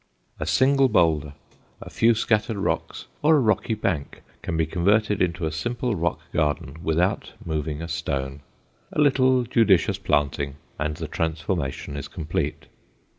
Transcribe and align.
A 0.39 0.47
single 0.47 0.89
boulder, 0.89 1.35
a 1.79 1.91
few 1.91 2.15
scattered 2.15 2.57
rocks, 2.57 3.05
or 3.21 3.35
a 3.35 3.39
rocky 3.39 3.75
bank 3.75 4.23
can 4.41 4.57
be 4.57 4.65
converted 4.65 5.21
into 5.21 5.45
a 5.45 5.51
simple 5.51 5.93
rock 5.95 6.19
garden 6.33 6.77
without 6.81 7.33
moving 7.45 7.83
a 7.83 7.87
stone. 7.87 8.41
A 8.93 8.99
little 8.99 9.43
judicious 9.43 9.99
planting 9.99 10.55
and 10.79 10.95
the 10.97 11.07
transformation 11.07 11.95
is 11.95 12.07
complete. 12.07 12.65